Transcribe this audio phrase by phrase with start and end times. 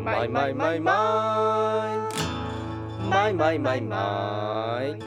[0.00, 2.08] マイマイマイマ
[3.04, 3.04] イ。
[3.04, 4.98] マイマイマイマイ。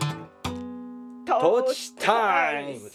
[1.25, 2.91] トーチタイム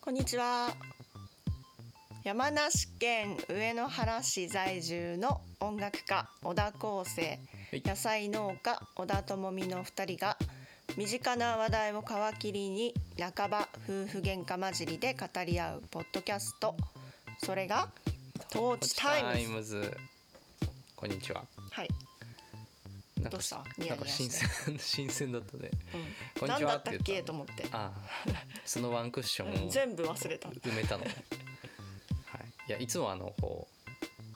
[0.00, 0.70] こんにちは。
[2.24, 7.22] 山梨県上野原市在住の音楽家小田康生。
[7.22, 10.36] はい野菜農家小田智美の2人が
[10.98, 16.76] 身近な話題を皮切りに半ば夫婦喧嘩混じりで語り合うポッドキャスト。
[17.38, 17.88] それが
[18.50, 19.80] トーチタイムズ。
[19.80, 19.96] ズ。
[20.94, 21.44] こんにちは。
[21.70, 21.88] はい、
[23.16, 23.64] なんかどうした？
[23.78, 24.48] ニなんか新鮮
[24.78, 25.70] 新鮮だったね。
[25.94, 27.22] うん、こんにちはって言ったけ？
[27.22, 27.64] と思って。
[27.72, 27.92] ああ。
[28.66, 30.50] そのワンクッションを全部忘れた。
[30.50, 31.06] 埋めたの。
[31.06, 31.14] ね
[32.26, 32.42] はい。
[32.68, 33.66] いやいつもあのこ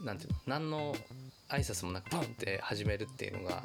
[0.00, 0.38] うなんていうの？
[0.46, 0.96] 何の
[1.48, 3.64] 挨拶もなくポンって始めるっていうのが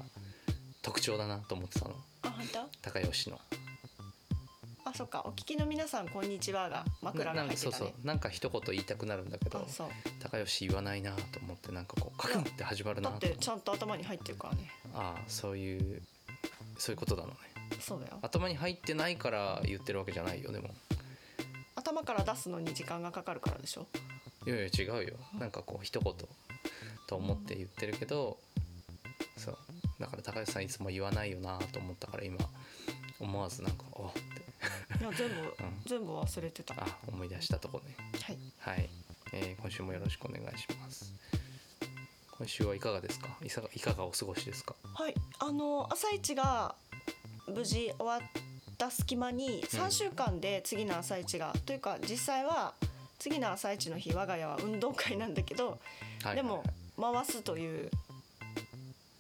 [0.82, 1.96] 特徴だなと思ってたの。
[2.24, 2.92] あ本当？
[2.92, 3.40] 高吉の。
[4.86, 5.24] あそっか。
[5.26, 7.76] お聞きの皆さんこんにちはが枕が入ってたね。
[7.78, 9.66] そうなんか一言言いたくなるんだけど
[10.20, 13.36] 高吉言わないなと思ってなんかこうカクンって始まるなだっとて。
[13.36, 14.72] ちゃんと頭に入ってるからね。
[14.94, 16.02] ああそういう
[16.78, 17.36] そういうことなのね。
[17.80, 18.20] そうだよ。
[18.22, 20.70] 頭に入ってないから言ってるわけじゃないよでも。
[21.76, 23.88] 頭から出すのに時間がかかるからでしょ？
[24.46, 25.16] いやいや違うよ。
[25.40, 26.14] なんかこう一言
[27.12, 28.38] と思って言ってるけど
[29.38, 29.58] そう
[30.00, 32.38] だから高橋さんいつも言わないよなと思ったから今
[33.20, 34.20] 思わずなんかおって。
[34.20, 35.82] いや全部、 ん。
[35.86, 36.74] 全部忘れてた。
[36.74, 37.96] はあ思い出したとこね。
[38.30, 38.38] い。
[38.60, 38.90] はい、
[39.34, 41.14] えー今週もよろしくお願いします。
[42.32, 43.28] 今週はいかがですか？
[43.44, 44.74] いかがいかがお過ごしですか？
[44.94, 45.14] はい。
[45.40, 46.76] あの朝一が
[47.48, 48.22] 無事終わっ
[48.78, 52.74] た隙間に3週間で次の朝一が、というか実際は
[53.20, 55.80] 次の朝一の日我が家は運動会なんだけど、
[56.24, 56.36] はい。
[56.36, 56.64] でも
[57.02, 57.90] 回すという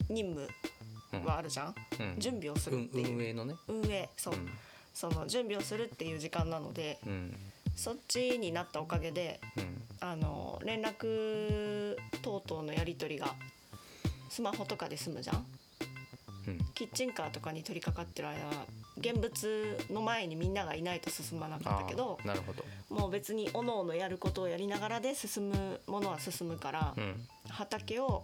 [0.09, 2.13] 任務はあるじゃん、うん。
[2.13, 3.55] うん準備をするっていう、運営のね。
[3.67, 4.49] 運営そう、うん。
[4.93, 7.35] その準備をするっていう時間なのでうん。
[7.75, 9.81] そっちになったおかげでうん。
[9.99, 13.33] あの連絡等々のやり取りが
[14.29, 15.45] スマホとかで済むじゃん？
[16.47, 16.59] うん。
[16.73, 18.65] キッチンカーとかに取り掛かってる間は
[18.97, 22.63] 現物の前にみんながいないと進まなかったけどなるほど。
[22.89, 27.27] もう別におのおのやることをやりながらで進むものは進むから、うん。
[27.49, 28.23] 畑を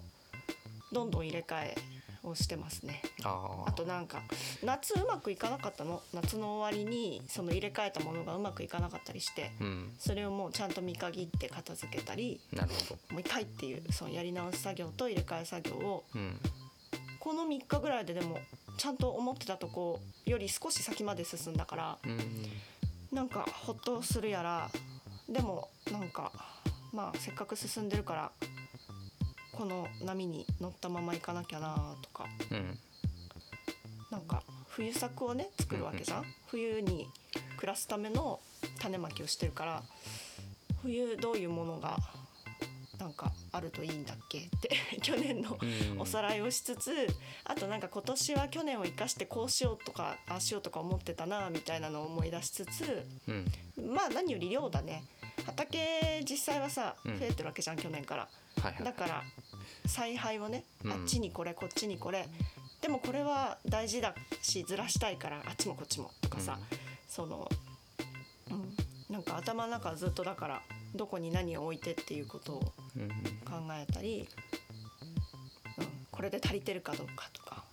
[0.92, 1.76] どんどん入れ替え
[2.24, 3.02] をしてますね。
[3.24, 4.22] ああとなんか
[4.64, 6.02] 夏うまくいかなかったの？
[6.14, 9.94] 夏の終わりにその入れ替えたものがうまくいかなかったりしてーうん。
[10.00, 13.14] それをもうちゃんと見限って片付けたりなるほど。
[13.14, 16.40] もう一回っていうそのやり直し作業と入れ替え作業をうん
[17.28, 18.40] この3日ぐらいででも
[18.78, 22.20] ちゃんと思ってたとこより少し先まで進んだからうん
[23.12, 24.70] なんかほっとするやら
[25.28, 26.32] でもなんか
[26.94, 28.32] まあせっかく進んでるから
[29.52, 32.80] この波に乗ったまま行かなきゃなとかうん
[34.10, 37.08] なんか冬作をね作るわけじゃん、冬に
[37.58, 38.40] 暮らすための
[38.80, 39.84] 種まきをしてるから
[40.82, 41.98] 冬どういうものが
[43.00, 44.40] なんかあるといいんだっけ？
[44.40, 44.70] って
[45.02, 46.02] 去年のうん。
[46.02, 46.92] おさらいをしつつ
[47.44, 53.52] あとなんか今年は去年を生かしてこうしようとかああしようとか思ってたなみたいなのを思い出しつつうん。
[53.94, 55.04] まあ何より量だね。
[55.46, 57.20] 畑実際はさうん。
[57.20, 58.30] 増えてるわけじゃん、去年から。
[58.62, 58.84] はいはい。
[58.84, 59.24] だから
[59.86, 60.92] 采配をね、うん。
[60.92, 62.28] あっちにこれこっちにこれ。
[62.82, 66.60] でもこれは大事だしずらしたいからあっちもこっちもとかさ、
[67.08, 67.50] その、
[68.52, 68.78] うん、
[69.18, 70.62] なんか頭の中はずっとだから
[70.94, 72.70] どこに何を置いてっていうことを考
[73.72, 74.30] えたり、
[75.80, 77.64] うん、これで足りてるかどうかとか。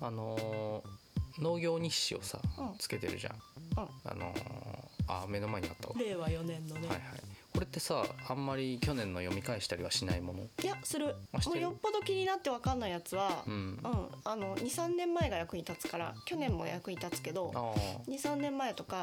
[0.00, 1.06] あのー
[1.38, 2.78] 農業日誌をさ、うん。
[2.78, 3.88] つけてるじゃん、うん。
[4.10, 4.42] あのー
[5.08, 7.00] あ目の前にあったわ、令和4年のね、はいはい。
[7.52, 10.44] これってさあんまり去年の読み返したりはしないもの？
[10.62, 11.14] い、やする。
[11.46, 13.54] もうよっぽど気になって分かんないやつは、うん。
[13.54, 19.02] うん、あの23年前が役に立つから去年も役に立つけどああ23年前とか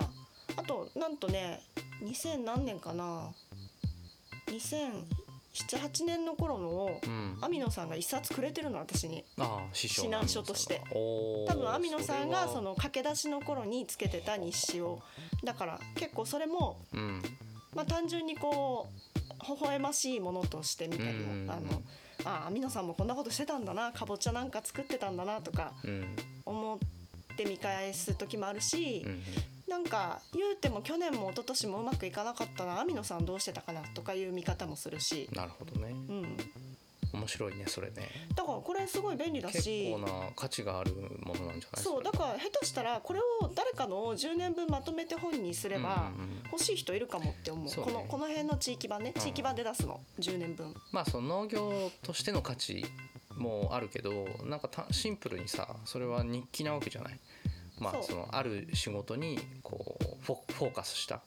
[0.56, 1.62] あとなんとね
[2.04, 3.32] 2000何年かな。
[4.48, 7.38] 2007,8年の頃のうん。
[7.42, 9.24] 網野さんが一冊くれてるの私に。
[9.74, 10.82] 指南書として。
[10.92, 15.02] 多分網野さんがその駆け出しの頃につけてた日誌を。
[15.44, 17.22] だから結構それも、うん。
[17.74, 21.10] まあ、単純にこう微笑ましいものとして見たり
[21.48, 21.82] あの
[22.24, 26.16] あ網野さんもこんなことしてたんだなかぼちゃなんか作ってたんだなとかうん。
[26.46, 26.80] 思っ
[27.36, 29.24] て見返す時もあるし、うん
[29.68, 35.90] なんか言うても去年も一昨年もうまくいかなかったな網野さんどうしてたかなとかいう見方もするし、なるほどね。
[35.92, 36.38] うん、
[37.14, 38.10] 面白いねそれね。
[38.36, 43.24] だからこれすごい便利だ結し構な価値があるものなんじゃないそうだから下手したらこれを
[43.56, 46.44] 誰かの10年分まとめて本にすればうんうんうん。
[46.52, 47.70] 欲しい人いるかもって思う。
[47.70, 47.92] そうね。
[47.94, 49.14] このこの辺の地域版ね。
[49.16, 49.22] うん。
[49.22, 50.02] 地域版で出すの。
[50.20, 50.74] 10年分。
[50.92, 52.86] まあその農業としての価値
[53.38, 54.12] もあるけど
[54.44, 57.20] なんかたシンプルにさそれは日記なわけじゃない？
[57.84, 61.22] まあそのある仕事にこうフォフォーカスした、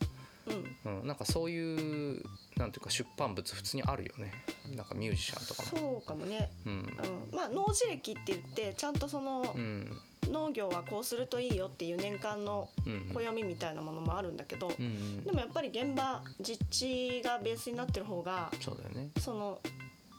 [0.47, 1.01] うん。
[1.01, 2.23] うん、なんかそういう
[2.57, 4.33] なんていうか出版物普通にあるよね。
[4.75, 5.69] なんかミュージシャンとかも。
[5.69, 6.73] そうかもね、うん。
[6.73, 10.01] うん、まあ農事歴って言ってちゃんとそのうん。
[10.33, 13.13] 農業はこうするといいよっていう年間のうん。
[13.15, 15.25] 暦みたいなものもあるんだけど、うんうん。
[15.25, 19.11] でもやっぱり現場実地がベースになってる方がそうだよね。
[19.21, 19.61] その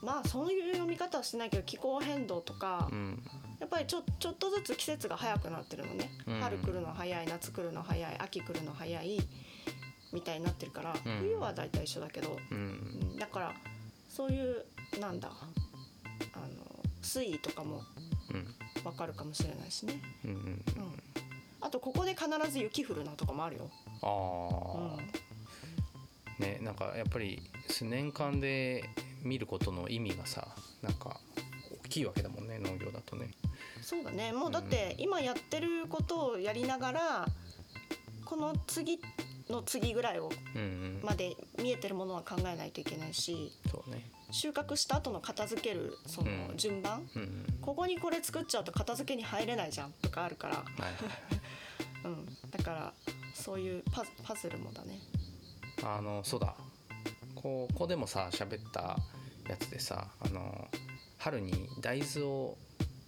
[0.01, 3.23] まあそういう読み方はしてないけど気候変動とか、うん
[3.59, 6.39] やっぱりちょちょっとずつ季節が早くなってるのね、うん。
[6.41, 9.19] 春来るの早い夏来るの早い秋来るの早い
[10.13, 11.17] みたいになってるから、うん。
[11.19, 13.13] 冬はだいたい一緒だけど、ううん。
[13.15, 13.53] ん、だから
[14.09, 14.65] そういう
[14.99, 15.31] なんだ
[16.33, 16.47] あの
[17.01, 17.81] 水位とかも
[18.31, 18.53] うん。
[18.83, 20.63] わかるかもしれないしね、うんうんうん、
[21.59, 23.69] あとここで必ず雪降るなとかもあるよ、
[24.01, 24.07] あ
[24.77, 24.93] うん。
[24.93, 24.97] あ、
[26.39, 27.41] ねなんかやっぱり
[27.81, 28.85] 年間で
[29.23, 30.47] 見ることの意味がさ
[30.81, 31.19] なんか
[31.83, 33.31] 大きいわけだもんね農業だとね
[33.87, 34.33] そうだね。
[34.33, 37.27] もうだって今やってることをやりながら
[38.25, 38.99] この次
[39.49, 40.29] の次ぐらいを
[41.01, 44.03] まで見えてるものは考えないといけないしそうね。
[44.29, 46.57] 収穫した後の片付けるそのうん。
[46.57, 47.45] 順番、うんうん。
[47.61, 50.93] ここにこれ作っちゃうと片付けに入れないじゃんとかあるから、はいはい
[52.03, 52.93] うん、だから
[53.33, 54.99] そういうパズパズルもだね。
[55.81, 56.57] あのそうだ。
[57.35, 58.97] ここでもさ喋った
[59.47, 60.67] やつでさあの
[61.17, 62.57] 春に大豆を、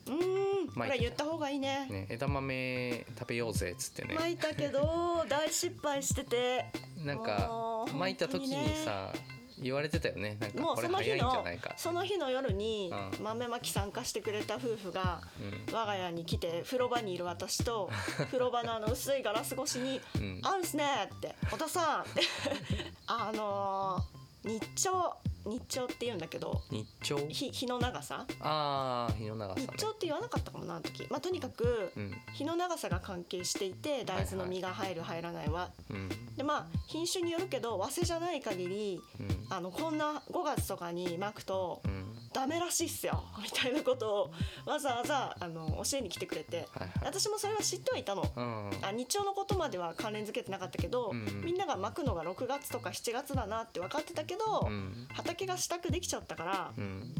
[0.05, 1.87] うーんこれ言った方がいいね。
[1.89, 4.15] ね、枝豆食べようぜっつってね。
[4.15, 6.65] 巻いたけど 大失敗してて。
[6.97, 9.13] なんか巻いた時にさ
[9.61, 10.37] 言われてたよね。
[10.39, 13.23] なんかもうこれ早いんじその日のゃないかその日の夜にうん。
[13.23, 15.73] 豆まき参加してくれた夫婦がうん。
[15.73, 17.89] 我が家に来て風呂場にいる私と
[18.31, 22.21] 風呂場のあの薄いガラス越しにうん「あるんすね」って「お父さん」って。
[23.07, 25.17] あのー日朝
[25.49, 27.17] 日朝って言うんだけど日朝？
[27.27, 28.25] 日日の長さ？
[28.39, 31.07] ああ日の長さ日ね朝って言わなかったかもなあの時。
[31.09, 32.13] まあとにかくうん。
[32.33, 35.71] 日の長さが関係していて大豆の実が入る入らないは。
[35.89, 36.09] うん。
[36.37, 42.09] でまあ品種によるけど早生じゃない限りうんあのこんな5月とかに巻くとうん。
[42.31, 44.31] ダメらしいっすよ みたいなことを
[44.65, 46.67] わざわざあの教えに来てくれて。
[47.01, 48.23] 私もそれは知ってはいたの。
[48.35, 55.07] うんあ日朝のことまでは関連づけてなかったけど、みんなが巻くのが6月とか7月だなって分かってたけど、うん。
[55.13, 57.15] 畑が支度できちゃったから、うん。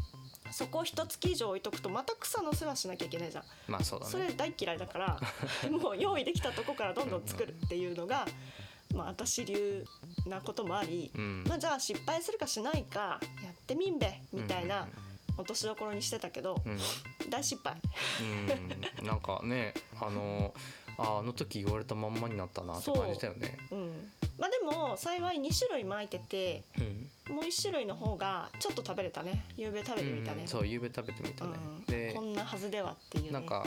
[0.52, 4.12] そこを一月以上置いとくとまた草の世話しなきゃいけないじゃん、まあそうだね。
[4.12, 5.20] それ大嫌いだから
[5.70, 8.28] もう用意できたとこからどんどん作るっていうのが、
[8.96, 9.86] まあ、私流
[10.26, 11.44] なこともあり、うん。
[11.48, 14.88] まあ、じゃあ失敗するかしないかやってみんべみたいな
[15.38, 16.78] 落としどころにしてたけど、うん。
[17.30, 17.76] 大失敗。
[18.22, 19.06] うん。
[19.06, 20.54] なんかねあの
[20.98, 23.58] ああの時言われたまんまになったなって感じだよね。
[23.72, 24.12] うん。
[24.38, 27.36] まあ、でも幸い2種類巻いててうん。
[27.36, 29.46] もう1種類の方がちょっと食べれたね。
[29.56, 30.42] 夕べ食べてみたね。
[30.42, 31.86] うん、そう夕べ食べてみたね、うん。
[31.86, 33.32] でこんなはずではっていうね。
[33.32, 33.66] なんか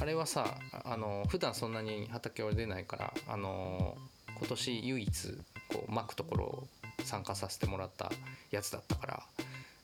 [0.00, 3.96] あれはさあの普段そんなに畑は出ないからあの
[4.38, 5.28] 今年唯一
[5.68, 6.68] こう巻くところを
[7.04, 8.10] 参加させてもらった
[8.50, 9.22] やつだったから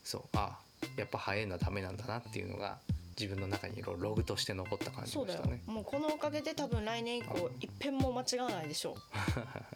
[0.05, 0.59] そうあ
[0.97, 2.79] やっぱ早いのはダメなんだなっていうのが
[3.19, 5.63] 自分の中にロログとして残った感じそうだよ、がしたね。
[5.67, 8.97] もうこのおかげで多分来年以降一遍も間違わないでしょ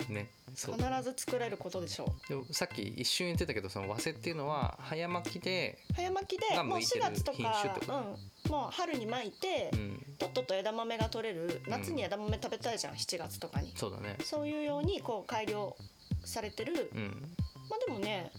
[0.08, 0.12] う。
[0.12, 0.68] ね必
[1.02, 2.54] ず作れることでしょう。
[2.54, 13.72] さっき一瞬言ってたけどその早生っていうのは早巻きで、早巻きでもう4が向いてる月とかうん、もう春に巻いて、うん、とっとと枝豆が取れる夏に枝豆食べたいじゃん7月とかに。
[13.74, 14.18] そうだね。
[14.22, 15.74] そういうようにこう改良
[16.22, 16.90] されてる。
[16.94, 17.34] うん。
[17.70, 18.30] まあでもね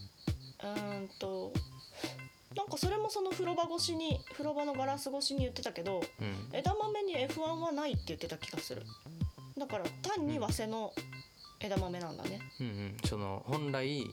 [0.61, 1.51] うーんと
[2.55, 6.49] なんかそれもその風呂場越しに風呂場のガラス越しに言ってたけどうん。
[6.55, 8.83] 枝豆に F1 はないって言ってた気がする。
[9.57, 10.93] だから単に早生の
[11.59, 14.05] 枝豆なんだね、うんうん、その本来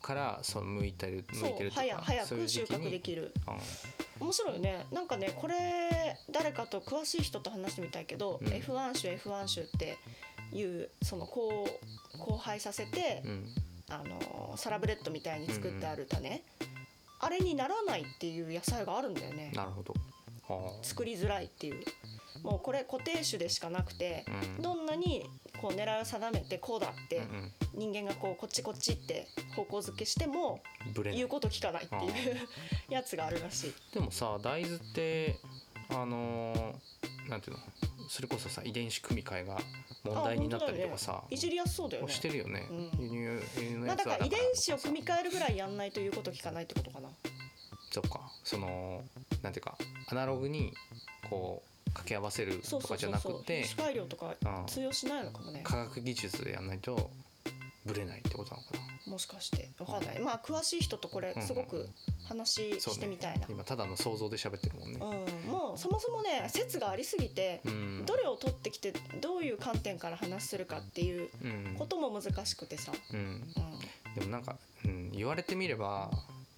[0.00, 1.24] からその向い向いてる
[1.70, 3.32] とか早早そういうく収穫できる。
[3.48, 4.86] うん面白いよね。
[4.90, 8.48] なんかねこれ誰かと詳しい人と話してみたいけど、うん。
[8.48, 9.98] F1 種 F1 種って
[10.52, 13.54] いうそのこう交配させて、うん。
[13.90, 16.42] あのサラブレッドみたいに作ってある種、
[17.20, 19.52] あれにならないっていう野菜があるんだよね。
[19.54, 19.94] なるほど。
[20.48, 20.84] はあ。
[20.84, 21.84] 作りづらいっていう
[22.42, 24.24] もうこれ固定種でしかなくて、
[24.56, 24.62] うん。
[24.62, 25.24] どんなに
[25.60, 29.26] こう狙いを定めてこうだってうん人間がこうこっちこっちって
[29.56, 30.60] 方向づけしても
[31.12, 32.48] 言うこと聞かないっていう
[32.88, 33.74] やつがあるらしい。
[33.92, 35.38] でもさ大豆って
[35.88, 36.74] あのー
[37.28, 37.62] なんていうの？
[38.08, 39.58] それこそさ遺伝子組み換えが
[40.04, 41.18] 問題になったりとかさ、ね。
[41.30, 42.12] いじりやすそうだよね。
[42.12, 42.90] してるよね、うん。
[43.00, 47.08] 輸入輸入のまあ、だやつはから遺伝子を組みえ換えるぐらいやんないということ聞かないってことかな。
[47.90, 48.30] そっか。
[48.42, 49.02] その
[49.42, 50.74] なんていうかアナログに
[51.30, 55.62] こう掛け合わせるとかじゃなくて品種改良とかうん通用しないのかもね。
[55.64, 57.10] 科学技術でやんないと
[57.86, 58.74] ぶれないってことなのか
[59.06, 59.12] な。
[59.12, 59.68] もしかして。
[59.78, 60.18] わかんない。
[60.18, 61.88] まあ詳しい人とこれすごく
[62.26, 64.98] 話してみたいな、今ただの想像で喋ってるもんね。
[65.44, 68.04] うん、もうそもそもね説がありすぎて、うん。
[68.06, 71.76] どれを取ってきてどういう観点から話するかっていううん。
[71.78, 73.18] ことも難しくてさ、うん。
[73.18, 76.10] うん、でもなんか、うん、言われてみれば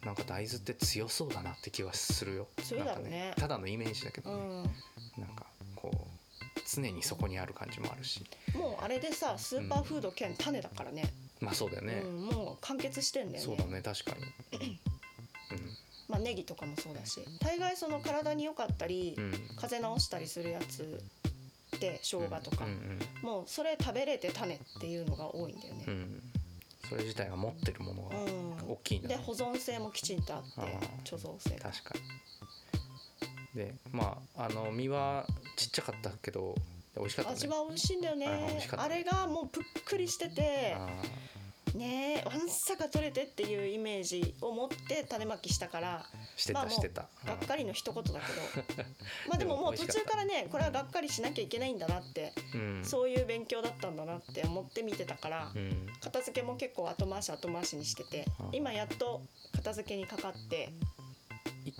[0.05, 2.47] なんか大豆って強そうだなって気はするよ。
[2.63, 3.21] 強いだろうね。
[3.25, 4.71] なんかただのイメージだけどうね、ん、
[5.19, 8.25] なんかこう常にそこにある感じもあるし。
[8.55, 13.45] もうあれでさスーパーフード兼種だからね、まあそうだよね、うん、もう完結してんだよね。
[13.45, 14.13] そうだね確か
[14.59, 14.79] に。
[16.09, 17.21] まあ、ネギとかもそうだし。
[17.41, 21.03] 大概その体に良かったり、うん、うん、風邪治したりするやつ
[21.75, 25.85] って生姜とか、うんうんもうそれ食べれて種っていうのが多いんだよね。
[25.89, 26.23] う、ん。
[26.89, 28.57] それ自体が持ってるものがうん。
[28.69, 30.61] 大きいんだね、で保存性もきちんとあって
[31.05, 32.01] 貯蔵性が確かに
[33.57, 36.55] でまああの身はちっちゃかったけど
[36.95, 37.37] 美味しかったね。
[37.37, 38.61] 味は美味しいんだよね。
[38.77, 40.89] あれがもうぷっくりしててあ
[41.75, 48.17] ねえわんさか取れてっていうイメージを持って種まきしたからーしてまあしてた、がっかりの一言だけ
[48.75, 48.85] ど。
[49.29, 52.85] まあでももう途中からねこれはがっかりしなきゃいけないんだなってうん。
[52.85, 55.87] そういう勉強だったんだなって思って見てたからうん。
[56.01, 59.23] 片付けも結構後回し後回しにしててあ今やっと
[59.53, 60.96] 片付けにかかって一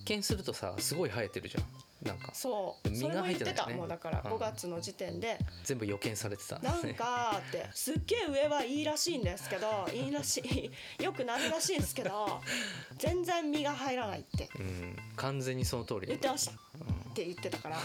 [0.07, 1.65] 見するとさすごい生えてるじゃん。
[2.03, 2.31] なんか。
[2.35, 2.89] そう。
[2.89, 4.33] 実がそれも言ってたもうだからうん。
[4.33, 5.39] 5月の時点で。
[5.65, 6.59] 全部予見されてた。
[6.61, 10.71] なんかって すっげえ上はいいらしいんですけどいいらしい
[11.03, 12.41] よくなるらしいんですけど
[12.99, 14.49] 全然実が入らないって。
[14.59, 14.97] うん。
[15.17, 16.53] 完全にその通り言ってました。
[16.53, 16.55] っ
[17.15, 17.79] て言ってたから。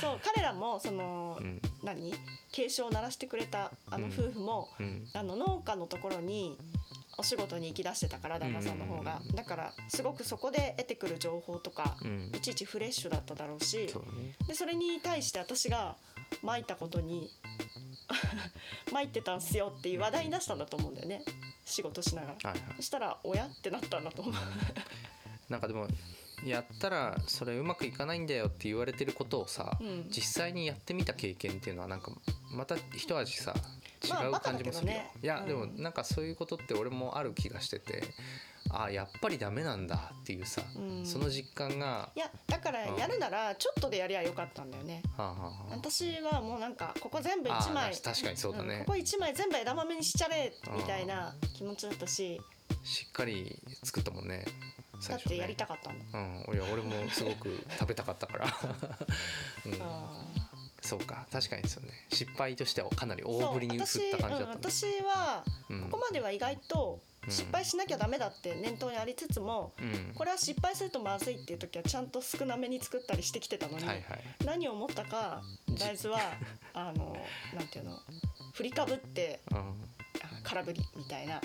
[0.00, 1.60] そう彼らもその、うん。
[1.82, 2.14] 何？
[2.52, 4.12] 警鐘を鳴らしてくれたあのうん。
[4.12, 5.08] 夫婦も、うん。
[5.12, 6.58] あの農家のところに
[7.18, 12.30] お仕事に行き出してたから旦那さんの方が、うんだからすごくそこで得てくる情報とか、うん。
[12.34, 13.88] いちいちフレッシュだっただろうし。
[13.88, 14.02] そ
[14.46, 15.96] でそれに対して私が
[16.42, 17.30] まいたことに
[18.92, 21.22] まいてたんすよっていう話題に出したんだと思うんだよね。
[21.64, 22.50] 仕事しながら。
[22.50, 22.76] はいはい。
[22.76, 24.34] そしたら「親?」ってなったんだと思う。
[25.48, 25.88] なんかでも
[26.44, 30.06] やったらそれうまくいかないんだよって言われてることをさ、うん。
[30.10, 32.12] 実際にやってみた経験っていうのはなんか
[32.52, 33.54] また一味さ
[34.02, 35.10] 違う感じもするよ、けどね。
[35.22, 35.46] いや、うん。
[35.46, 38.02] でもなんかそういうことって俺もある気がしてて
[38.70, 41.06] ああやっぱりダメなんだっていうさ、うん。
[41.06, 45.02] その実感が、いやだからやるならちょっとでやりゃよかったんだよね。
[45.16, 45.76] はあはあはあ。
[45.76, 48.82] 私はもうなんかここ全部あ1枚ー確かにそうだね。
[48.82, 52.40] んここ1枚全部枝豆にしちゃれみたいな気持ちだったし。
[52.84, 54.44] しっかり作ったもんね
[55.08, 56.18] だってやりたかったんだ。
[56.18, 58.46] うん、いや俺もすごく食べたかったから、
[59.64, 60.26] うん、あ
[60.80, 61.90] そうか確かにですよね。
[62.12, 65.80] 失敗としてはかなりー大振りに振った感じだった私,、うん、私はうん。
[65.82, 67.30] ここまでは意外とうん。
[67.30, 70.14] 失敗しなきゃダメだって念頭にありつつも、うん。
[70.14, 74.22] これは失敗するとまずいっていう時はちゃんと少なめに作ったりしてきてたのに、はいはい。
[74.44, 75.42] 何を思ったか
[75.78, 76.20] 大豆は
[76.74, 77.16] あの
[77.54, 77.98] なんていうの
[78.54, 79.58] 振りかぶってうん。
[79.58, 79.62] あ
[80.42, 81.40] 空振りみたいな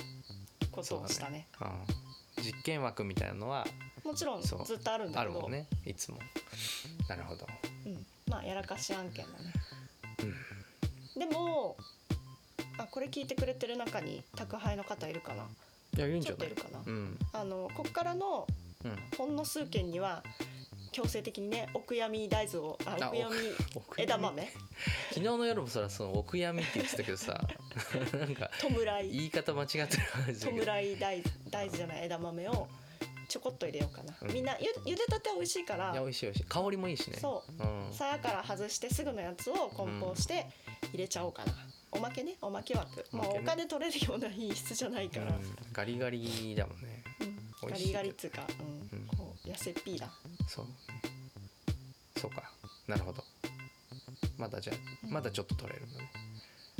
[0.72, 1.48] ことをしたね。
[1.60, 1.66] う
[2.42, 2.44] ん。
[2.44, 3.66] 実験枠みたいなのは
[4.04, 5.32] もちろんずっとあるんだけど。
[5.32, 6.20] あるもんねいつも。
[7.10, 7.48] なるほど。
[7.86, 9.54] うん、まあやらかし案件だね、
[11.18, 11.78] でも
[12.78, 15.44] あこれ聞いてくれてる中に宅配の方いるかな。
[15.96, 16.48] いやいいんじちょゃない？
[16.52, 17.20] っといるかな、うん。
[17.34, 18.48] あのこっからの
[18.84, 18.98] うん。
[19.18, 20.24] ほんの数件には
[20.92, 23.36] 強制的にねお悔やみ大豆をああお悔やみ。
[23.98, 24.44] 枝豆？
[25.10, 27.40] 昨日の夜もそらそのお悔やみって言ってたけどさ
[28.18, 29.10] なんか弔い。
[29.12, 30.52] 言い方間違ってる感じ弔
[30.82, 32.68] い大豆大豆じゃない枝豆を
[33.28, 34.34] ちょこっと入れようかな、うん。
[34.34, 35.92] みんなゆゆでたては美味しいから。
[35.92, 36.46] いや美味しい美味しい。
[36.46, 37.64] 香りもいいしね、そう。
[37.64, 40.48] ん、さやから外してすぐのやつを梱包して
[40.92, 41.54] 入れちゃおうかな、
[41.92, 42.36] おまけね。
[42.42, 43.06] おまけ枠。
[43.14, 43.34] おまけね。
[43.34, 45.56] まあお金取れるような品質じゃないから、うん。
[45.74, 47.04] ガリガリだもんね。
[47.22, 47.36] うん。
[47.62, 49.00] ガ美味しいリガリっつうか、うん。
[49.00, 49.08] うん。
[49.08, 50.10] こう痩せっぴーだ。
[50.48, 50.66] そう。
[52.20, 52.52] そうか。
[52.88, 53.24] なるほど。
[54.38, 54.76] まだじゃあ
[55.08, 56.12] まだちょっと取れるんだね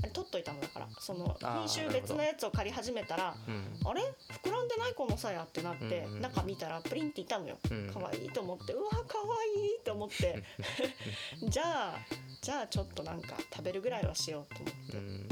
[0.08, 3.90] 取っといたのだからその品種別のやつを借り始めたらうん。
[3.90, 4.02] あれ？
[4.44, 7.92] 膨らんでないこのさやってなって、中見たらプリンっていたのよ、うん。
[7.94, 9.18] 可愛いと思ってうわ可
[9.58, 10.44] 愛いと思って。
[11.50, 11.96] じゃあ
[12.42, 15.28] じゃあちょっとなんか食べるぐらいはしようと思って、うん。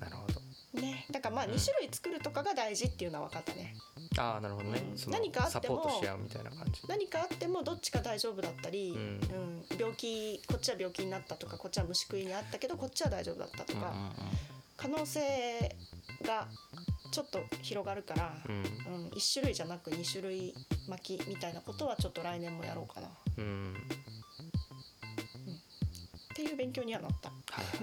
[0.00, 0.80] なるほど。
[0.80, 1.06] ね。
[1.10, 1.52] だからまあうん。
[1.52, 3.74] 2種類作るとかが大事っていうのは分かったね。
[4.18, 5.12] ああなるほどね、うん。
[5.12, 6.80] 何かあってもサポートし合うみたいな感じ。
[6.88, 8.98] 何かあってもどっちか大丈夫だったり、うん。
[8.98, 13.92] うん病気こっちは病気になったとかこっちは虫食いにあったけどこっちは大丈夫だったとか、
[14.76, 15.20] 可能性
[16.24, 16.46] が
[17.10, 18.54] ちょっと広がるから、うん。
[18.54, 20.54] うんうん、1種類じゃなく2種類
[20.88, 23.08] 巻きみたいなことはちょっと来年もやろうかな。
[23.08, 23.44] っうん。
[23.44, 23.74] うん。
[26.34, 27.30] ていう勉強にはなった。
[27.30, 27.76] はいはい。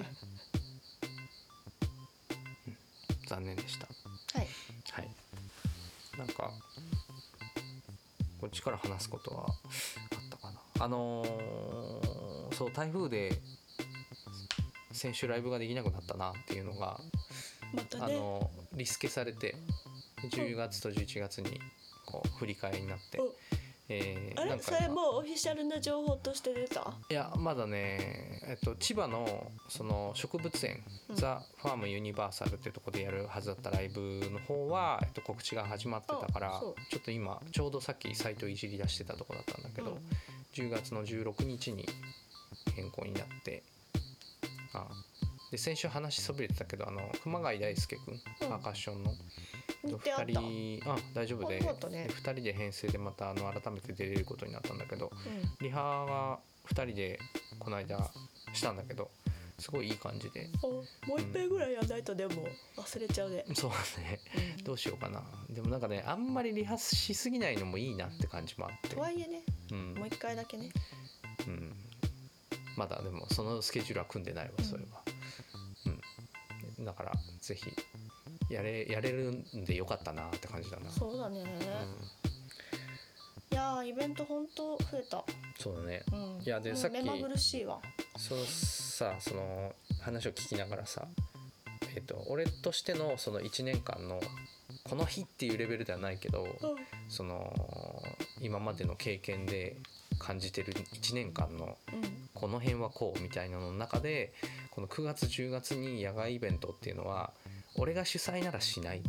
[2.68, 2.78] うん。
[3.28, 3.88] 残念でした。
[4.38, 4.48] はい、
[4.92, 5.10] はい。
[6.18, 6.52] なんか
[8.40, 9.48] こっちから話すことは
[10.80, 13.34] あのーそう台風で
[14.92, 16.98] 先週ライブができなくなったなっていうのが、
[17.74, 18.16] またね。
[18.16, 19.56] あのリスケされて
[20.32, 21.60] 10月と11月に
[22.06, 23.32] こう振り返りになって、うん。
[23.90, 24.58] えーあれ？
[24.62, 26.94] それもうオフィシャルな情報として出た？
[27.10, 31.16] いやまだね、えっと、千葉のその植物園、うん。
[31.18, 39.98] ザ・ファームユニバーサルっていうところでやるはずだったライブの方は、えっと、告知が始まってたからちょっと今ちょうどさっきサイトいじり出してたところだったんだけど、うん
[40.56, 41.86] 10月の16日に
[42.76, 43.64] 変更になって
[44.74, 44.88] あ
[45.52, 48.50] で先週話しそびれてたけどあの熊谷大輔君うん。
[48.50, 49.12] パーカッションの、
[49.84, 51.62] 日程あった、2人あ大丈夫でね。
[51.62, 57.20] で2人で編成でまたあの改めて出れることになったんだけどうリハは2人で
[57.60, 58.12] この間
[58.54, 59.12] したんだけど
[59.60, 60.50] すごいいい感じで。
[61.08, 62.34] もう一回ぐらいやんないとでも
[62.76, 64.20] 忘れちゃうで、そうだね。
[64.58, 64.64] うん。
[64.64, 65.24] どうしようかな。
[65.50, 68.96] でもなんかねあんまりリハしすぎないのもいいなって感じもあって。
[68.96, 69.44] とはいえね
[69.76, 70.00] うん。
[70.00, 70.70] もう一回だけね。
[71.48, 71.74] うん、
[72.78, 74.66] まだでもそのスケジュールは組んでないわうん。
[74.66, 75.02] それは、
[76.78, 77.72] うん、だからぜひ
[78.50, 80.90] やれやれるんでよかったなって感じだな。
[80.90, 81.48] そうだね、うん、
[83.54, 85.24] いやーイベント本当増えた、
[85.60, 86.04] そうだね。
[86.12, 87.80] うん、いやでさっき目まぐるしいわ。
[88.18, 91.06] そうさその話を聞きながらさ
[91.96, 94.22] えっ、と俺としてのその1年間の
[94.84, 96.48] この日っていうレベルではないけど、
[97.10, 97.54] その
[98.42, 99.78] 今までの経験で
[100.20, 102.26] 感じてる1年間のうん。
[102.36, 104.34] この辺はこうみたいなのの中で
[104.70, 107.32] この9月10月に野外イベントっていうのは
[107.78, 109.02] 俺が主催ならしないっ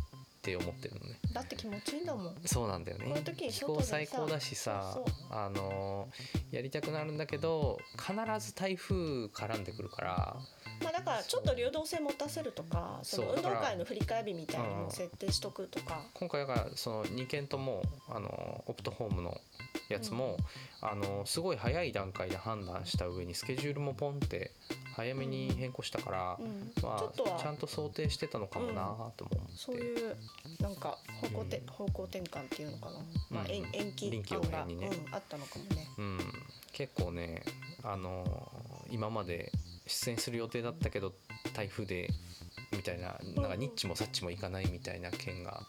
[0.43, 1.19] て思ってるのね。
[1.33, 2.37] だって気持ちいいんだもん。
[2.45, 3.07] そうなんだよね。
[3.07, 4.97] この時に気候最高だしさ
[5.29, 6.09] あの
[6.53, 8.15] やりたくなるんだけど必
[8.47, 10.37] ず台風絡んでくるから
[10.83, 19.41] まあだからちょっと流動性持たせるとかその運動会の振り返りみたいにうんも設定しとくとか、今回がその2件ともあのオプトホームの
[19.89, 20.37] やつも、
[20.81, 24.53] あのすごい早い段階で判断した上にスケジュールもポンって
[24.95, 26.73] 早めに変更したから、うん。
[26.83, 28.83] まちょっとはあ、ちゃんと想定してたのかもな
[29.17, 30.17] とも思って、そういう
[30.61, 31.67] なんか方向て、うん。
[31.67, 32.99] 方向転換っていうのかな、
[33.31, 33.51] まあうん。
[33.51, 35.89] 延延期臨機応案が、ねうん、あったのかもね。
[35.99, 36.19] うん、
[36.73, 37.43] 結構ね
[37.83, 38.25] あの
[38.91, 39.53] 今まで
[39.87, 41.15] 出演する予定だったけど
[41.55, 42.09] 台風で
[42.73, 45.63] みたいななんかニッチもサッチもいかないみたいな件が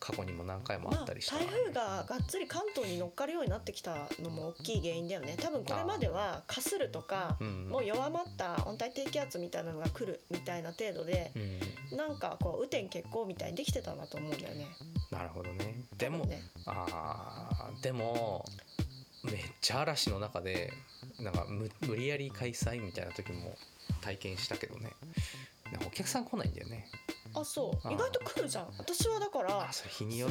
[0.00, 1.36] 過去にも何回もあまあ、ったりした。
[1.36, 5.36] 台からね、風ががっつり関東に乗っかるようになってきたのも大きい原因だよね。
[5.40, 7.68] 多分これまではかするとかうん。
[7.68, 11.32] もう弱まった温帯低気圧みたいなのが来るみたいな程度で
[11.90, 14.66] うん、なんかこう雨天決行みたいにできてたんだと思うんだよね。
[15.10, 15.74] なるほどね。
[15.96, 16.42] でも、ね。
[16.66, 18.44] あーでも
[19.24, 20.72] めっちゃ嵐の中で
[21.20, 23.56] なんか無無理やり開催みたいな時も
[24.00, 24.92] 体験したけどね。
[25.86, 26.88] お客さん来ないんだよね。
[27.34, 27.92] あそう。
[27.92, 28.68] 意外と来るじゃん。
[28.78, 29.84] 私はだからす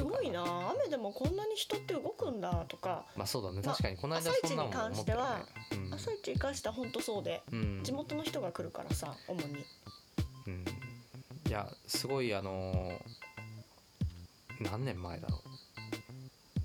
[0.04, 0.72] ごいな。
[0.72, 3.06] 雨でもこんなに人って動くんだとか。
[3.16, 3.62] まあそうだね。
[3.64, 5.26] まあ確かにこの間そんなもん思ったよね。
[5.74, 5.94] うん。
[5.94, 7.44] 朝一に関しては本当そうで。
[7.52, 7.82] うん。
[7.84, 9.64] 地元の人が来るからさ主に。
[10.48, 10.66] うん。
[11.48, 13.00] いやすごいあのー
[14.60, 15.50] 何年前だろう。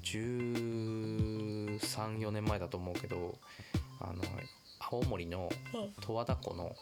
[0.03, 3.39] 134年前だと思うけど
[4.03, 4.23] あの
[4.81, 5.49] 青森の
[6.01, 6.75] 十和田湖の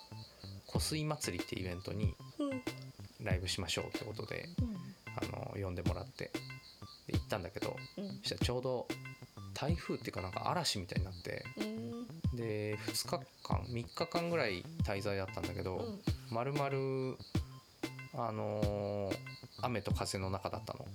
[0.67, 2.63] 湖水祭りってイベントにうん。
[3.23, 4.49] ライブしましょうってことで
[5.21, 6.31] あの呼んでもらって
[7.07, 8.09] で行ったんだけどうん。
[8.23, 8.89] そしたらちょうど
[9.53, 12.37] 台風っていうかなんか嵐みたいになってうん。
[12.37, 16.35] で2日間3日間ぐらい滞在だったんだけど、うん。
[16.35, 17.17] まるまる
[18.15, 19.17] あのー
[19.63, 20.87] 雨と風の中だったの。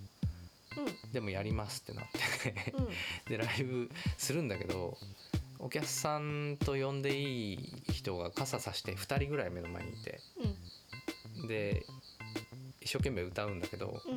[0.78, 1.12] うん。
[1.12, 2.06] でもやりますってなっ
[2.44, 2.72] て。
[2.72, 2.88] うん。
[3.30, 4.98] でライブするんだけど
[5.66, 10.20] お客さんと呼んでいい人が傘さして2人ぐらい目の前にいて。
[11.48, 11.84] で
[12.82, 14.16] 一生懸命歌うんだけど、うん。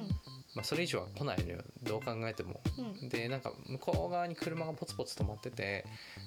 [0.55, 1.63] まあ、それ以上は来ないのよ。
[1.83, 2.61] どう考えても。
[3.01, 3.09] うん。
[3.09, 5.87] でなんか向こう側に車がポツポツ止まってて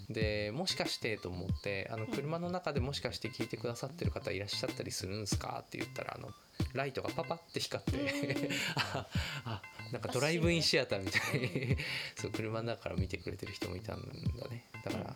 [0.10, 2.12] でもしかしてと思ってあのうん。
[2.12, 6.30] 車の中でもしかして聞いてくださってる方いらっしゃったりするんですかって言ったらあの
[6.74, 8.50] ライトがパパって光って、うん。
[8.94, 9.08] あ
[9.46, 11.78] あなんかドライブインシアターみたいに
[12.16, 14.64] そう車の中から見てくれてる人もいたんだね。
[14.84, 15.16] だから、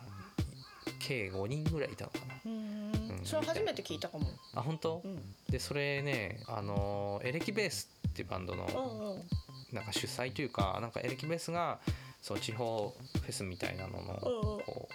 [0.98, 2.40] 計5人ぐらいいたのかな。
[2.44, 2.92] うん。
[3.10, 4.26] うんそれ初めて聞いたかも。
[4.54, 5.34] あ本当、うん。
[5.48, 8.66] でそれねあのエレキベースっていうバンドの
[9.72, 11.80] なんか主催というかなんかエレキベースが
[12.22, 14.90] その地方フェスみたいなのの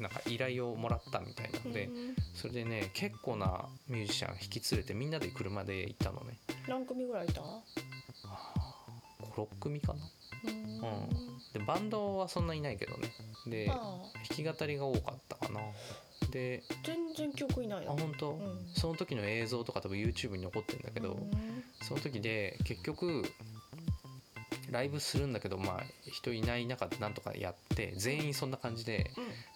[0.00, 2.16] なんか依頼をもらったみたいなのでうん。
[2.34, 6.38] それでね結構なミュージシャン引き連れてみんなで車で行ったのね。
[6.68, 7.42] 何組ぐらいいた
[9.36, 10.00] ？56組かな。
[10.44, 11.08] うん。
[11.52, 13.12] でバンドはそんなにいないけどね。
[13.46, 13.76] で弾
[14.30, 15.60] き語りが多かったかな。
[16.30, 17.92] で全然記憶いないな。
[17.92, 18.66] あ本当、うん。
[18.74, 21.64] その時の映像とか多分 YouTube に残ってるんだけど、うん。
[21.82, 23.24] その時で結局
[24.70, 29.10] ライブするんだけどまあ人いない中でなんとかやって全員そんな感じで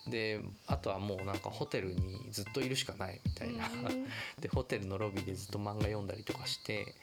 [0.09, 4.07] であとはもうなんかホテルにずっといるしかないみたいな、うん。
[4.41, 6.95] でホテルのロビーでずっと漫画読んだりとかして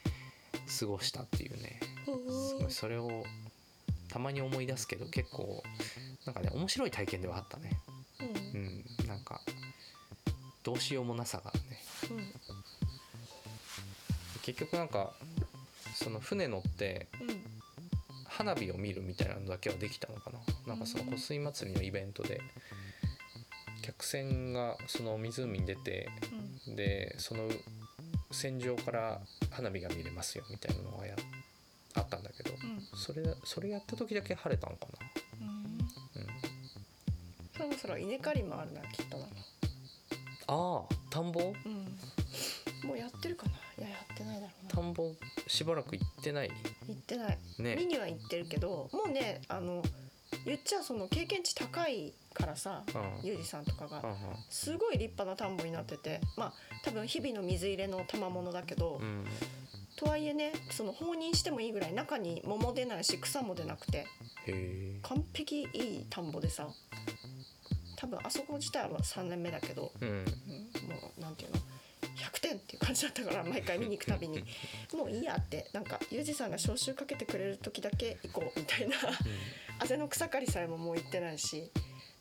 [0.80, 1.80] 過ごしたっていうね。
[2.06, 3.24] すごいそれを
[4.08, 5.64] たまに思い出すけど結構
[6.26, 7.80] なんかね面白い体験ではあったね。
[8.20, 9.08] ううんん。
[9.08, 9.42] なんか
[10.64, 11.84] どうしようもなさがね。
[12.10, 12.34] うん。
[14.42, 15.14] 結局なんか
[15.96, 17.59] その船乗ってうん
[18.40, 20.40] 花火を見るみたいなのだけはできたのかな。
[20.66, 22.40] なんかその湖水祭りのイベントで。
[23.82, 26.10] 客船がその湖に出て
[26.68, 26.76] うん。
[26.78, 27.50] でその
[28.32, 29.20] 船上から
[29.52, 31.16] 花火が見れますよみたいなのがや
[31.96, 32.52] あったんだけど。
[32.52, 32.82] うん。
[32.98, 34.88] それそれやった時だけ晴れたのか
[35.42, 35.48] うん。
[37.60, 39.26] な、うん、そろそろ稲刈りもあるなきっとな。
[40.48, 41.42] ああ田んぼ？
[41.42, 41.74] うん。
[42.88, 43.52] もうやってるかな。
[43.80, 44.72] いややってないだろうな。
[44.72, 45.12] 田んぼ
[45.48, 46.52] しばらく行ってない？
[46.90, 47.38] 行ってない。
[47.58, 49.84] 見ねには行ってるけどもうねあの
[50.46, 52.84] 言っちゃその経験値高いからさ
[53.22, 53.28] うん。
[53.28, 54.02] ユージさんとかが。
[54.04, 54.16] うん
[54.50, 56.22] すごい立派な田んぼになってて。
[56.38, 59.08] まあ多分日々の水入れの賜物だけど、うん。
[59.08, 59.26] うん
[59.98, 64.06] とはいえねその放任してもいいぐらい中に桃出ないし草も出なくて
[65.02, 66.70] 完璧いい田んぼでさ
[67.98, 70.10] 多分あそこ自体は3年目だけど、うん。
[70.10, 70.24] うん、も
[71.18, 71.58] うなんていうの？
[72.40, 74.44] 100点っていう感じだったから毎回見に行くたびに。
[74.94, 75.70] もういいやって。
[75.74, 78.96] なんかユージさんが招集かけてくれる時だけ行こうみたいな。
[79.80, 81.72] あぜの草刈りさえももう行ってないし。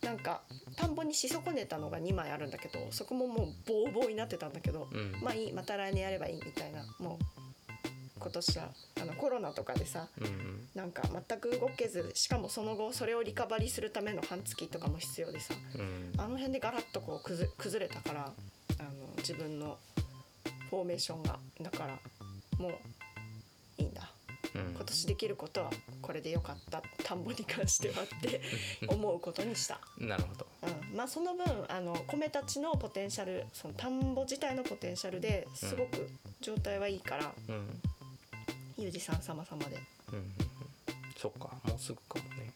[0.03, 0.43] なんか
[0.77, 5.13] 田んぼにし損ねたのが2枚あるんだけどそこももうボーボーになってたんだけど、うん。
[5.21, 6.85] まあいいまた来年やればいいみたいな。
[6.99, 7.25] もう
[8.21, 8.69] 今年は
[9.01, 10.69] あのコロナとかでさうんうん。
[10.75, 16.13] なんか全く動けずしかもその後それをリカバリーするための半月とかも必要でさうん。
[16.17, 18.33] あの辺でガラッとこう崩崩れたから
[18.79, 19.79] あの自分の
[20.71, 21.99] フォーメーションがだから
[22.59, 22.73] もう
[23.79, 24.11] いいんだ。
[24.55, 24.75] うん。
[24.75, 25.71] 今年できることは
[26.03, 26.83] これでよかった。
[27.05, 28.41] 田んぼに関してはって
[28.89, 29.81] 思うことにした。
[29.99, 30.47] なるほど。
[30.91, 37.83] うん、まあその分あの米たちのポテンシャルその田んぼ自体のポテンシャルですごく状態はいいから、うん。
[38.77, 39.83] ユージさん様々で。
[40.13, 40.15] うん。
[40.15, 40.49] うんうん
[41.19, 42.53] そっかもうすぐかもね。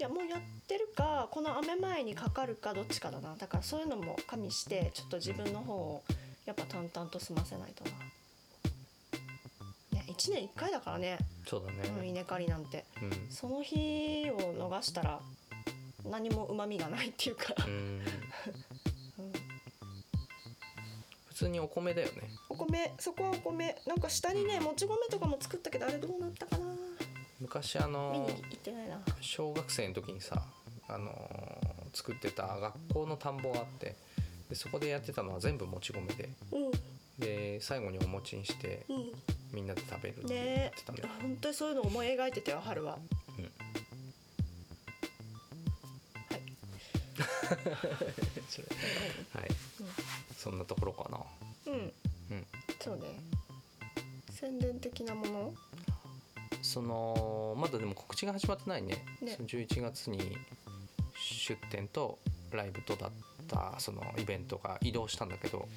[0.00, 3.36] いやもうやってるかこの雨前にかかるかどっちかだな。
[3.36, 6.02] だからそういうのも加味してちょっと自分の方を
[6.46, 7.90] やっぱ淡々と済ませないとな。
[9.92, 11.78] ね、1年1回だからね、そうだね。
[11.98, 12.84] うん、稲刈りなんて。
[13.02, 13.12] うん。
[13.30, 15.20] その日を逃したら
[16.04, 17.54] 何もうまみがないっていうか、
[21.26, 22.30] 普通にお米だよね。
[22.48, 23.76] お米そこはお米。
[23.86, 26.66] なんか下にねもち米とかも作ったけどあれどうなったかな。
[27.40, 28.30] 昔あ見の
[29.20, 30.44] 小学生の時にさ
[30.88, 31.12] あの
[31.92, 33.96] 作ってた学校の田んぼがあって
[34.48, 36.28] でそこでやってたのは全部もち米で。
[36.52, 36.72] うん。
[37.18, 39.12] で最後にお餅にしてうん。
[39.52, 40.72] みんなで食べるってやね。
[40.74, 42.98] ってたんだよ、本当にそういうの思い描いてたよ春は。
[43.38, 43.44] うん。
[43.44, 43.52] はい。
[48.48, 48.66] それ
[49.32, 49.50] はい。
[50.36, 51.72] そんなところかな。
[51.72, 51.92] うん。
[52.32, 52.46] うん。
[52.80, 53.20] そうね。
[54.30, 55.54] 宣伝的なもの？
[56.62, 59.04] そのまだでも告知が始まってないね。
[59.22, 59.34] ね。
[59.36, 60.36] その11月に
[61.16, 62.18] 出店と
[62.50, 63.10] ライブとだっ
[63.54, 65.68] たそのイベントが移動したんだけど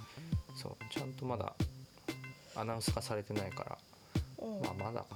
[0.56, 1.54] そうちゃんとまだ
[2.56, 3.78] アナウンス化されてないから
[4.40, 4.62] うん。
[4.62, 5.08] まあまだか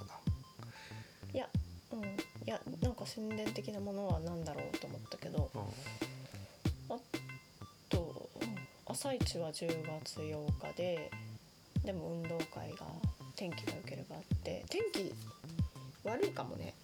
[1.34, 1.48] いや
[1.92, 2.00] うん。
[2.02, 2.06] い
[2.46, 5.50] やなんか宣伝的なものは何だろうと思ったけど
[6.90, 7.02] な、うん。
[7.90, 8.56] とうん。
[8.86, 9.68] 朝一は10
[10.04, 11.12] 月8日で
[11.84, 12.86] でも運動会が
[13.36, 15.12] 天気が良ければあって天気
[16.04, 16.76] 悪いかもね。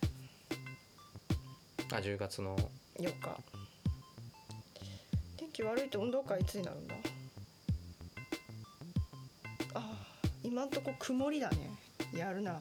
[1.92, 2.58] あ10月の
[3.00, 3.38] 4日
[5.48, 6.96] 天気悪いと運動会いつになるんだ？
[9.76, 11.72] あー今んとこ曇りだね。
[12.14, 12.60] やるな。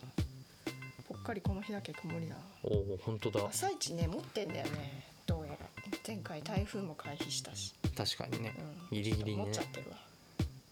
[1.08, 2.36] ぽっかりこの日だけ曇りだ。
[2.62, 3.46] おお本当だ。
[3.48, 5.04] 朝一ね持ってんだよね。
[5.26, 5.58] どうやら。
[6.06, 8.54] 前回台風も回避したし、確かにね。
[8.90, 9.96] うん、ギリギリにね持っちゃってるわ。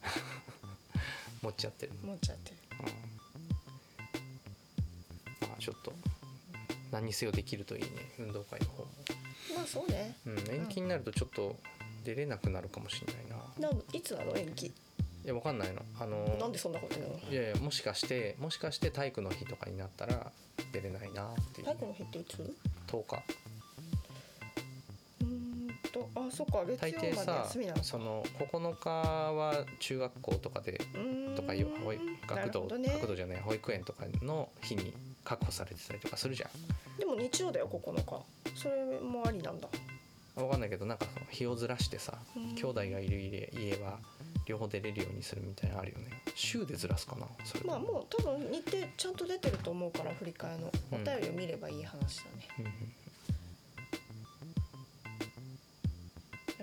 [1.42, 2.56] 持っちゃってる、持っちゃってる。
[5.42, 5.92] うん、まあちょっと
[6.92, 7.88] 何にせよできるといいね。
[8.18, 8.88] 運動会の方も、
[9.56, 10.16] まあそうね。
[10.26, 11.56] うん、延期になるとちょっと
[12.04, 13.24] 出れなくなるかもしれない
[13.60, 13.68] な。
[13.68, 14.36] なんいつなの？
[14.36, 14.66] 延期。
[14.66, 14.72] い
[15.24, 15.80] やわかんないの。
[15.98, 17.18] あのなんでそんなこと言うの？
[17.30, 20.30] いやいやもしかしてもしかして体育の日とかになったら
[20.72, 21.66] 出れないなっていう。
[21.66, 22.40] 体育の日っていつ？
[22.40, 22.54] う
[22.88, 27.84] 10日ーんとあそっか月大曜まで休みなのか。
[27.84, 30.80] その9日は中学校とかで
[31.36, 31.92] とかいう保
[32.26, 32.88] 学童、ね。
[32.88, 34.92] 学童じゃない保育園とかの日に
[35.24, 36.50] 確保されてたりとかするじゃん。
[36.98, 38.22] でも日曜だよ9日。
[38.54, 39.68] それもありなんだ
[40.36, 42.54] わかんないけどなんかその日をずらしてさうん。
[42.54, 43.98] 兄弟がいる家家は
[44.46, 46.10] 両方出れるようにするみたいなのあるよね。
[46.34, 50.72] 週でずらすかなそれまあもう多分日程ちゃんと出てると思うから振り替えの。
[50.90, 51.04] おうん。
[51.04, 52.72] 便りを見ればいい話だね、うんうん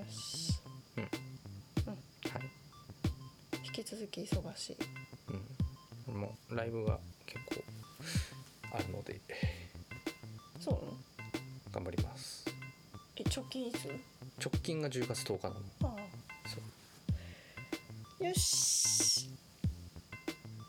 [0.04, 0.60] よし。
[0.98, 1.98] はい。
[3.66, 4.78] 引き続き忙しい。
[6.10, 6.16] うん。
[6.22, 7.64] もうライブが結構
[8.74, 9.20] あるので。
[10.60, 10.98] そうなの？
[11.72, 12.46] 頑張ります
[13.22, 13.86] え直近いつ？
[14.44, 15.60] 直近が10月10日なの。
[15.84, 15.96] あ
[16.48, 16.62] そう。
[18.24, 19.30] あよし。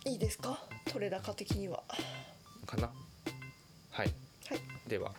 [0.05, 0.59] いいですか？
[0.87, 1.83] 取れ高的には。
[2.67, 2.91] かな。
[3.91, 4.12] はい。
[4.49, 4.61] はい。
[4.87, 5.12] では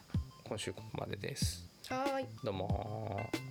[0.43, 1.67] 今週ここまでです。
[1.89, 2.25] はーい。
[2.43, 3.42] どうもー